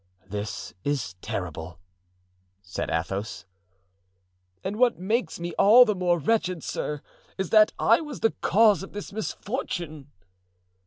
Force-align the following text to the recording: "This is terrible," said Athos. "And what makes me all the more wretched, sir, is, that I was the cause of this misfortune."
"This 0.25 0.73
is 0.83 1.13
terrible," 1.21 1.77
said 2.63 2.89
Athos. 2.89 3.45
"And 4.63 4.77
what 4.77 4.97
makes 4.97 5.39
me 5.39 5.53
all 5.59 5.85
the 5.85 5.93
more 5.93 6.17
wretched, 6.17 6.63
sir, 6.63 7.03
is, 7.37 7.51
that 7.51 7.71
I 7.77 8.01
was 8.01 8.21
the 8.21 8.31
cause 8.41 8.81
of 8.81 8.93
this 8.93 9.13
misfortune." 9.13 10.11